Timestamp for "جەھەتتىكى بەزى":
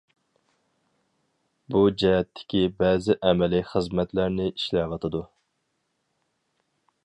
2.03-3.17